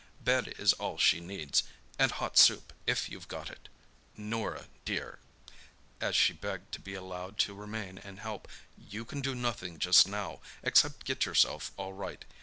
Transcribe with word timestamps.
"Bed 0.19 0.55
is 0.57 0.73
all 0.73 0.97
she 0.97 1.19
needs—and 1.19 2.13
hot 2.13 2.35
soup, 2.35 2.73
if 2.87 3.07
you've 3.07 3.27
got 3.27 3.51
it. 3.51 3.69
Norah, 4.17 4.65
dear"—as 4.83 6.15
she 6.15 6.33
begged 6.33 6.71
to 6.71 6.79
be 6.81 6.95
allowed 6.95 7.37
to 7.41 7.53
remain 7.53 7.99
and 7.99 8.19
help—"you 8.19 9.05
can 9.05 9.21
do 9.21 9.35
nothing 9.35 9.77
just 9.77 10.07
now, 10.07 10.41
except 10.63 11.05
get 11.05 11.27
yourself 11.27 11.71
all 11.77 11.93
right. 11.93 12.25